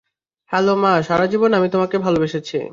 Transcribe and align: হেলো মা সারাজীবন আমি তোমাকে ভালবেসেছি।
হেলো 0.51 0.73
মা 0.75 0.91
সারাজীবন 1.07 1.51
আমি 1.53 1.67
তোমাকে 1.69 1.97
ভালবেসেছি। 1.97 2.57